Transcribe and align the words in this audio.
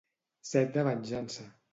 Set 0.51 0.71
de 0.77 0.85
venjança. 0.87 1.47